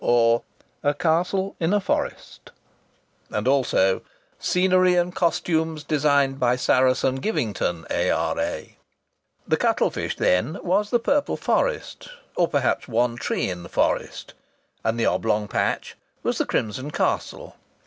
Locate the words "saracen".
6.55-7.21